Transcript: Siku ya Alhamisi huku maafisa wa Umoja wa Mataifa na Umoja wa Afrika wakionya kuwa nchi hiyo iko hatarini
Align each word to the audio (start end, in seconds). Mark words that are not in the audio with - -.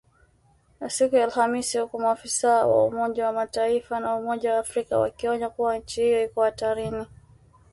Siku 0.89 1.15
ya 1.15 1.23
Alhamisi 1.23 1.77
huku 1.77 1.99
maafisa 1.99 2.65
wa 2.65 2.85
Umoja 2.85 3.25
wa 3.25 3.33
Mataifa 3.33 3.99
na 3.99 4.15
Umoja 4.15 4.53
wa 4.53 4.59
Afrika 4.59 4.99
wakionya 4.99 5.49
kuwa 5.49 5.77
nchi 5.77 6.01
hiyo 6.01 6.23
iko 6.25 6.41
hatarini 6.43 7.05